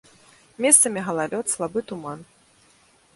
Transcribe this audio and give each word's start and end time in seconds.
Месцамі 0.65 1.03
галалёд, 1.09 1.45
слабы 1.55 1.79
туман. 1.91 2.19